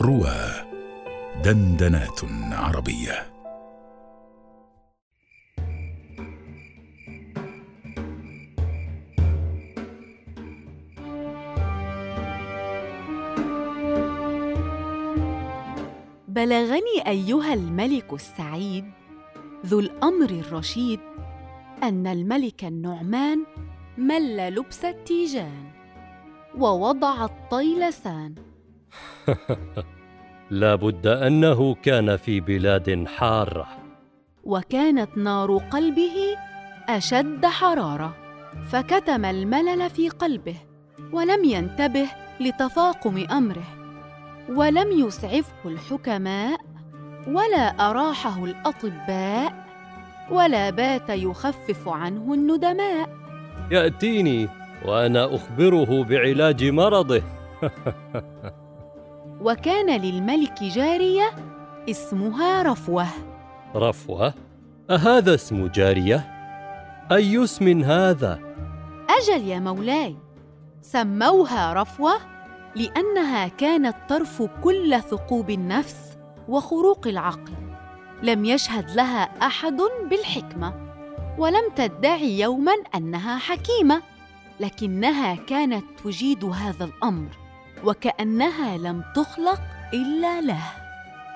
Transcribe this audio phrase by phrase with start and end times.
[0.00, 0.50] روى
[1.44, 2.20] دندنات
[2.52, 3.32] عربية.
[16.28, 18.84] بلغني أيها الملك السعيد
[19.66, 21.00] ذو الأمر الرشيد
[21.82, 23.44] أن الملك النعمان
[23.98, 25.70] مل لبس التيجان
[26.58, 28.34] ووضع الطيلسان
[30.50, 33.68] لا بد أنه كان في بلاد حارة.
[34.44, 36.36] وكانت نار قلبه
[36.88, 38.16] أشد حرارة
[38.68, 40.56] فكتم الملل في قلبه
[41.12, 42.06] ولم ينتبه
[42.40, 43.64] لتفاقم أمره
[44.48, 46.60] ولم يسعفه الحكماء
[47.28, 49.66] ولا أراحه الأطباء
[50.30, 53.08] ولا بات يخفف عنه الندماء.
[53.70, 54.48] يأتيني
[54.84, 57.22] وأنا أخبره بعلاج مرضه.
[59.44, 61.30] وكان للملك جارية
[61.90, 63.06] اسمها رفوة.
[63.76, 64.34] رفوة؟
[64.90, 66.16] أهذا اسم جارية؟
[67.12, 68.38] أي اسم هذا؟
[69.10, 70.16] أجل يا مولاي.
[70.80, 72.12] سموها رفوة
[72.76, 77.52] لأنها كانت ترفو كل ثقوب النفس وخروق العقل.
[78.22, 79.78] لم يشهد لها أحد
[80.10, 80.74] بالحكمة
[81.38, 84.02] ولم تدعي يوما أنها حكيمة
[84.60, 87.41] لكنها كانت تجيد هذا الأمر.
[87.84, 89.60] وكأنها لم تخلق
[89.94, 90.62] إلا له.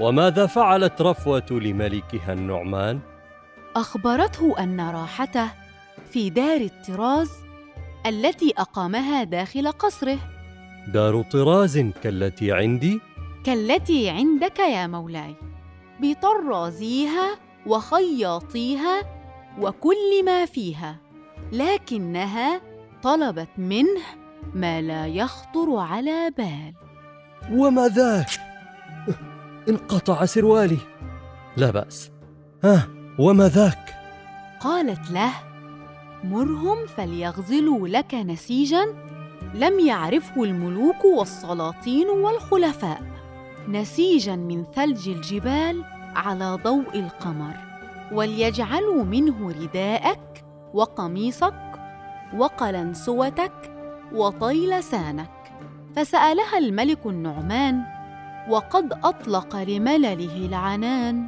[0.00, 3.00] وماذا فعلت رفوة لملكها النعمان؟
[3.76, 5.50] أخبرته أن راحته
[6.10, 7.30] في دار الطراز
[8.06, 10.18] التي أقامها داخل قصره.
[10.88, 13.00] دار طراز كالتي عندي؟
[13.44, 15.34] كالتي عندك يا مولاي.
[16.00, 19.02] بطرازيها وخياطيها
[19.60, 20.96] وكل ما فيها
[21.52, 22.60] لكنها
[23.02, 24.21] طلبت منه
[24.54, 26.74] ما لا يخطر على بال.
[27.52, 28.30] وما ذاك
[29.68, 30.78] انقطع سروالي.
[31.56, 32.10] لا بأس.
[32.64, 33.94] ها وما ذاك؟
[34.60, 35.32] قالت له
[36.24, 38.86] مرهم فليغزلوا لك نسيجا
[39.54, 43.02] لم يعرفه الملوك والسلاطين والخلفاء.
[43.68, 45.84] نسيجا من ثلج الجبال
[46.16, 47.54] على ضوء القمر.
[48.12, 50.44] وليجعلوا منه رداءك
[50.74, 51.72] وقميصك
[52.34, 53.71] وقلنسوتك
[54.14, 55.30] وطيلسانك
[55.96, 57.82] فسألها الملك النعمان
[58.48, 61.26] وقد أطلق لملله العنان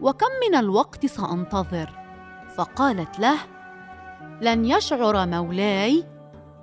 [0.00, 1.90] وكم من الوقت سأنتظر؟
[2.56, 3.38] فقالت له
[4.40, 6.04] لن يشعر مولاي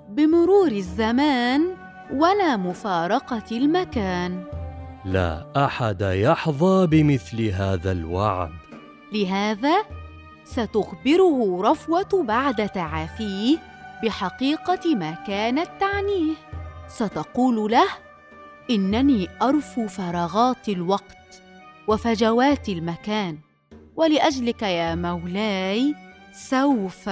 [0.08, 1.76] بمرور الزمان
[2.12, 4.44] ولا مفارقة المكان.
[5.04, 8.50] لا أحد يحظى بمثل هذا الوعد.
[9.12, 9.84] لهذا
[10.44, 13.71] ستخبره رفوة بعد تعافيه
[14.02, 16.34] بحقيقة ما كانت تعنيه.
[16.88, 17.88] ستقول له
[18.70, 21.42] إنني أرفو فراغات الوقت
[21.88, 23.38] وفجوات المكان
[23.96, 25.94] ولأجلك يا مولاي
[26.32, 27.08] سوف.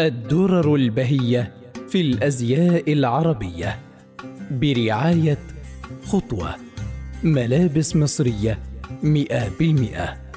[0.00, 1.52] الدرر البهية
[1.88, 3.78] في الأزياء العربية
[4.50, 5.38] برعاية
[6.04, 6.54] خطوة.
[7.22, 8.58] ملابس مصرية
[9.02, 10.30] مئة بالمئة.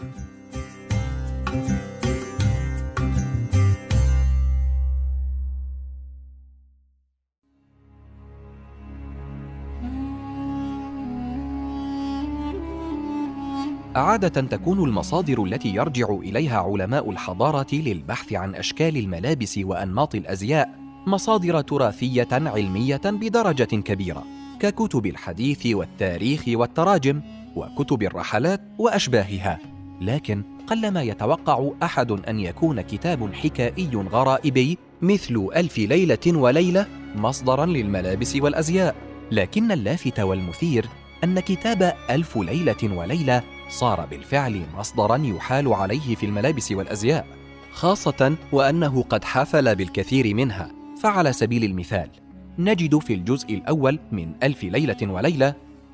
[13.96, 20.70] عادة تكون المصادر التي يرجع إليها علماء الحضارة للبحث عن أشكال الملابس وأنماط الأزياء
[21.08, 24.43] مصادر تراثية علمية بدرجة كبيرة.
[24.63, 27.22] ككتب الحديث والتاريخ والتراجم
[27.56, 29.59] وكتب الرحلات وأشباهها
[30.01, 38.35] لكن قلما يتوقع أحد أن يكون كتاب حكائي غرائبي مثل ألف ليلة وليلة مصدرا للملابس
[38.35, 38.96] والأزياء.
[39.31, 40.85] لكن اللافت والمثير
[41.23, 47.28] أن كتاب ألف ليلة وليلة صار بالفعل مصدرا يحال عليه في الملابس والأزياء
[47.72, 50.72] خاصة وأنه قد حافل بالكثير منها
[51.02, 52.22] فعلى سبيل المثال
[52.59, 55.53] نجد في الجزء الأول من ألف ليلة وليلة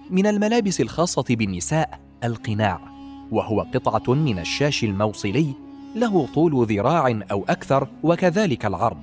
[0.10, 2.80] من الملابس الخاصة بالنساء القناع
[3.32, 5.54] وهو قطعة من الشاش الموصلي
[5.96, 8.98] له طول ذراع أو أكثر وكذلك العرض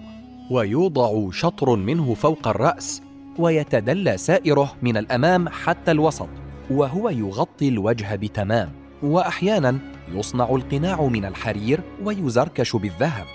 [0.51, 3.03] ويوضع شطر منه فوق الرأس
[3.39, 6.29] ويتدلى سائره من الأمام حتى الوسط
[6.71, 8.73] وهو يغطي الوجه بتمام
[9.03, 9.79] واحيانا
[10.13, 13.27] يصنع القناع من الحرير ويزركش بالذهب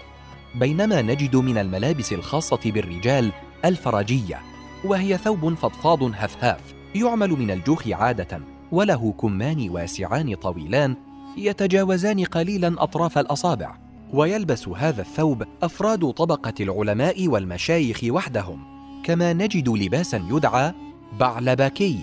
[0.56, 3.32] بينما نجد من الملابس الخاصة بالرجال
[3.66, 4.40] الفرجيه
[4.84, 8.40] وهي ثوب فضفاض هفهاف يعمل من الجوخ عادة
[8.72, 10.96] وله كمان واسعان طويلان
[11.38, 13.76] يتجاوزان قليلا أطراف الأصابع
[14.14, 18.60] ويلبس هذا الثوب أفراد طبقة العلماء والمشايخ وحدهم
[19.04, 20.74] كما نجد لباسا يدعى
[21.20, 22.00] بعلبكي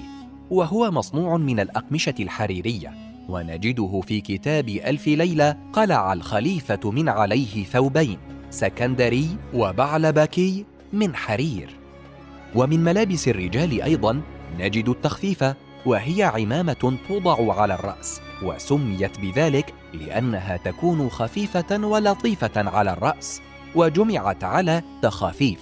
[0.50, 2.94] وهو مصنوع من الأقمشة الحريرية
[3.28, 8.18] ونجده في كتاب ألف ليلة قلع الخليفة من عليه ثوبين
[8.50, 11.76] سكندري وبعلبكي من حرير.
[12.54, 14.20] ومن ملابس الرجال أيضا
[14.58, 15.44] نجد التخفيف
[15.86, 23.40] وهي عمامة توضع على الرأس وسميت بذلك لأنها تكون خفيفة ولطيفة على الرأس
[23.74, 25.60] وجمعت على تخافيف.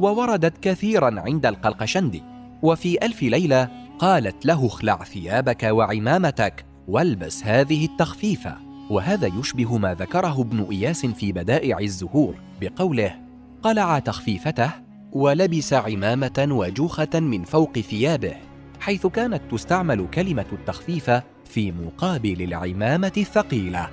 [0.00, 2.22] ووردت كثيرا عند القلقشندي
[2.62, 3.68] وفي ألف ليلة
[3.98, 8.56] قالت له اخلع ثيابك وعمامتك والبس هذه التخفيفة.
[8.90, 13.23] وهذا يشبه ما ذكره ابن إياس في بدائع الزهور بقوله
[13.64, 14.70] قلع تخفيفته
[15.12, 18.34] ولبس عمامة وجوخة من فوق ثيابه
[18.80, 21.10] حيث كانت تستعمل كلمة التخفيف
[21.44, 23.90] في مقابل العمامة الثقيلة.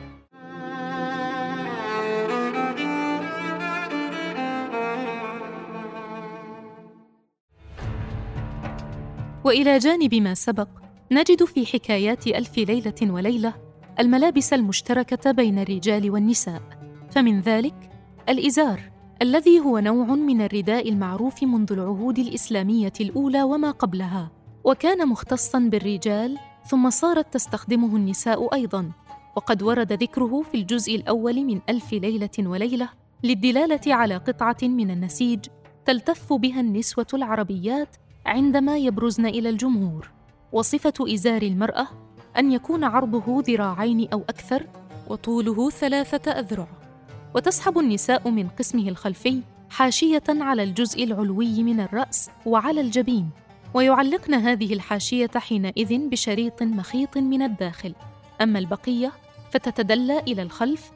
[9.43, 10.69] وإلى جانب ما سبق
[11.11, 13.53] نجد في حكايات ألف ليلة وليلة
[13.99, 16.61] الملابس المشتركة بين الرجال والنساء
[17.11, 17.89] فمن ذلك
[18.29, 18.90] الإزار.
[19.21, 24.31] الذي هو نوع من الرداء المعروف منذ العهود الإسلامية الأولى وما قبلها.
[24.63, 28.91] وكان مختصا بالرجال ثم صارت تستخدمه النساء أيضا.
[29.35, 32.89] وقد ورد ذكره في الجزء الأول من ألف ليلة وليلة
[33.23, 35.39] للدلالة على قطعة من النسيج
[35.85, 37.95] تلتف بها النسوة العربيات
[38.25, 40.11] عندما يبرزن إلى الجمهور.
[40.51, 41.87] وصفة إزار المرأة
[42.37, 44.67] أن يكون عرضه ذراعين أو أكثر
[45.09, 46.80] وطوله ثلاثة أذرع.
[47.35, 53.29] وتسحب النساء من قسمه الخلفي حاشية على الجزء العلوي من الرأس وعلى الجبين
[53.73, 57.93] ويعلقن هذه الحاشية حينئذ بشريط مخيط من الداخل.
[58.41, 59.11] أما البقية
[59.51, 60.91] فتتدلى إلى الخلف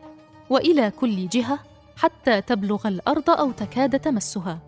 [0.49, 1.59] وإلى كل جهة
[1.97, 4.59] حتى تبلغ الأرض أو تكاد تمسها.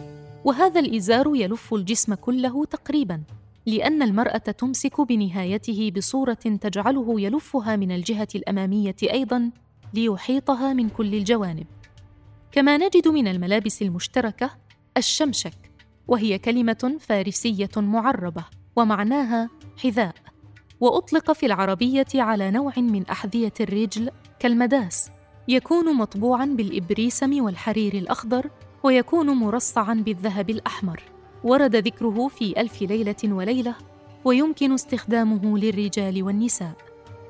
[0.46, 3.22] وهذا الإزار يلف الجسم كله تقريبا
[3.66, 9.52] لأن المرأة تمسك بنهايته بصورة تجعله يلفها من الجهة الأمامية أيضا
[9.98, 11.68] ليحيطها من كل الجوانب.
[12.52, 14.52] كما نجد من الملابس المشتركة
[14.98, 15.72] الشمشك
[16.08, 18.46] وهي كلمة فارسية معربة
[18.76, 20.16] ومعناها حذاء
[20.80, 24.10] وأطلق في العربية على نوع من أحذية الرجل
[24.40, 25.10] كالمداس
[25.48, 28.50] يكون مطبوعا بالإبريسم والحرير الأخضر
[28.84, 31.04] ويكون مرصعا بالذهب الأحمر.
[31.44, 33.76] ورد ذكره في ألف ليلة وليلة
[34.26, 36.74] ويمكن استخدامه للرجال والنساء.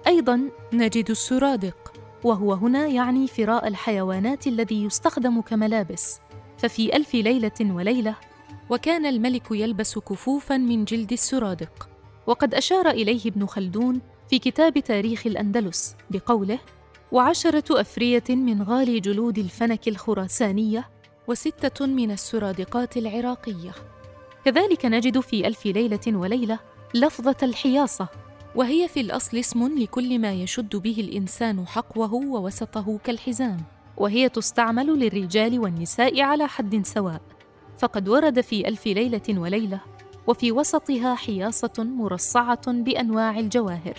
[0.08, 1.97] أيضا نجد السرادق.
[2.28, 6.20] وهو هنا يعني فراء الحيوانات الذي يستخدم كملابس.
[6.58, 8.16] ففي ألف ليلة وليلة
[8.70, 11.90] وكان الملك يلبس كفوفا من جلد السرادق.
[12.28, 16.60] وقد أشار إليه ابن خلدون في كتاب تاريخ الأندلس بقوله
[17.12, 20.90] وعشرة أفرية من غالي جلود الفنك الخراسانية
[21.28, 23.72] وستة من السرادقات العراقية.
[24.46, 26.60] كذلك نجد في ألف ليلة وليلة
[26.94, 28.08] لفظة الحياصة
[28.58, 33.58] وهي في الأصل اسم لكل ما يشد به الإنسان حقوه ووسطه كالحزام
[33.98, 37.22] وهي تستعمل للرجال والنساء على حد سواء.
[37.78, 39.80] فقد ورد في ألف ليلة وليلة
[40.28, 43.98] وفي وسطها حياصة مرصعة بأنواع الجواهر.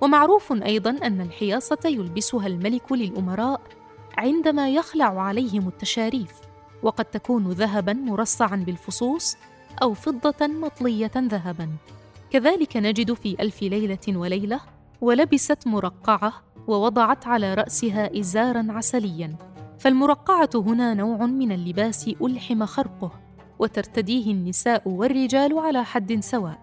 [0.00, 3.60] ومعروف أيضا أن الحياصة يلبسها الملك للأمراء
[4.18, 6.32] عندما يخلع عليهم التشاريف
[6.82, 9.36] وقد تكون ذهبا مرصعا بالفصوص
[9.82, 11.68] أو فضة مطلية ذهبا.
[12.30, 14.60] كذلك نجد في ألف ليلة وليلة
[15.00, 16.32] ولبست مرقعة
[16.68, 19.36] ووضعت على رأسها إزارا عسليا
[19.78, 23.12] فالمرقعة هنا نوع من اللباس ألحم خرقه
[23.58, 26.58] وترتديه النساء والرجال على حد سواء.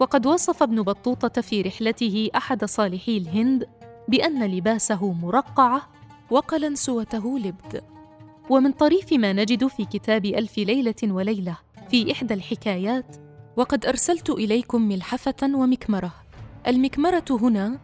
[0.00, 3.66] وقد وصف ابن بطوطة في رحلته أحد صالحي الهند
[4.08, 5.82] بأن لباسه مرقعة
[6.30, 7.82] وقلنسوته لبد.
[8.50, 11.56] ومن طريف ما نجد في كتاب ألف ليلة وليلة
[11.90, 13.16] في إحدى الحكايات
[13.56, 16.12] وقد أرسلت إليكم ملحفة ومكمرة.
[16.66, 17.78] المكمرة هنا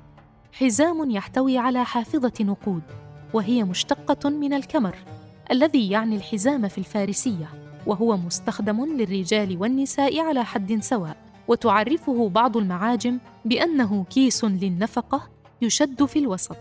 [0.52, 2.82] حزام يحتوي على حافظة نقود
[3.32, 4.96] وهي مشتقة من الكمر
[5.50, 7.48] الذي يعني الحزام في الفارسية
[7.86, 11.16] وهو مستخدم للرجال والنساء على حد سواء.
[11.48, 15.28] وتعرفه بعض المعاجم بأنه كيس للنفقة
[15.62, 16.56] يشد في الوسط.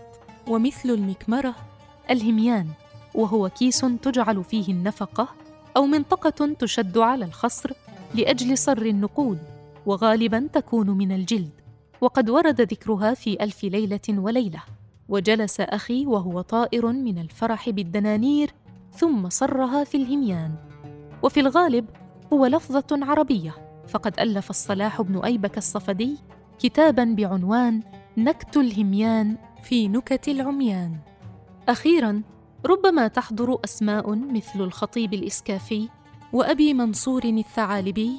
[0.48, 1.54] ومثل المكمرة
[2.10, 2.66] الهميان
[3.14, 5.28] وهو كيس تجعل فيه النفقة
[5.76, 7.72] أو منطقة تشد على الخصر
[8.14, 9.38] لأجل صر النقود
[9.86, 11.50] وغالبا تكون من الجلد
[12.00, 14.62] وقد ورد ذكرها في ألف ليلة وليلة.
[15.08, 18.54] وجلس أخي وهو طائر من الفرح بالدنانير
[18.92, 20.54] ثم صرها في الهميان.
[21.22, 21.86] وفي الغالب
[22.32, 23.54] هو لفظة عربية
[23.88, 26.16] فقد ألف الصلاح بن أيبك الصفدي
[26.58, 27.82] كتابا بعنوان
[28.16, 30.96] نكت الهميان في نكت العميان.
[31.68, 32.22] أخيرا
[32.66, 35.88] ربما تحضر أسماء مثل الخطيب الإسكافي
[36.32, 38.10] وأبي منصور الثعالبي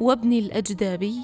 [0.00, 1.14] وابن الأجدابي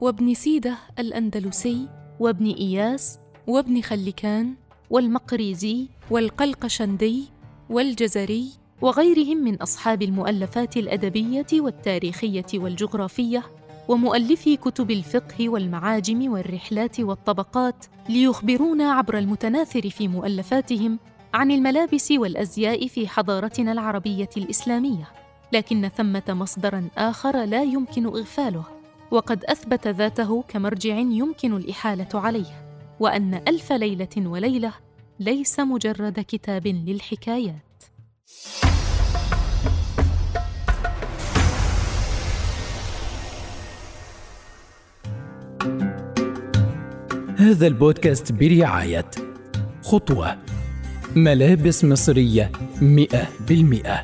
[0.00, 1.88] وابن سيدة الأندلسي
[2.20, 4.54] وابن إياس وابن خلكان
[4.90, 7.24] والمقريزي والقلقشندي
[7.70, 8.48] والجزري
[8.82, 13.42] وغيرهم من أصحاب المؤلفات الأدبية والتاريخية والجغرافية
[13.88, 20.98] ومؤلفي كتب الفقه والمعاجم والرحلات والطبقات ليخبرونا عبر المتناثر في مؤلفاتهم
[21.34, 25.19] عن الملابس والأزياء في حضارتنا العربية الإسلامية.
[25.52, 28.64] لكن ثمة مصدرا آخر لا يمكن إغفاله
[29.10, 34.72] وقد أثبت ذاته كمرجع يمكن الإحالة عليه وأن ألف ليلة وليلة
[35.20, 37.54] ليس مجرد كتاب للحكايات.
[47.36, 49.10] هذا البودكاست برعاية
[49.82, 50.38] خطوة.
[51.16, 52.52] ملابس مصرية
[52.82, 54.02] مئة بالمئة.